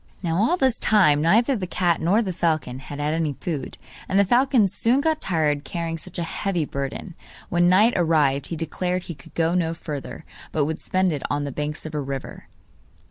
[0.23, 3.77] Now all this time neither the cat nor the falcon had had any food,
[4.09, 7.13] and the falcon soon got tired carrying such a heavy burden.
[7.49, 11.43] When night arrived he declared he could go no further, but would spend it on
[11.43, 12.47] the banks of a river.